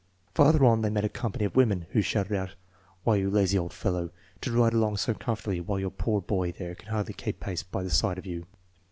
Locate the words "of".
1.45-1.55, 8.17-8.25